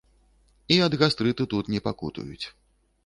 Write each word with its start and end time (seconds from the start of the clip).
І 0.75 0.79
ад 0.85 0.95
гастрыту 1.03 1.47
тут 1.53 1.69
не 1.75 1.85
пакутуюць. 1.89 2.45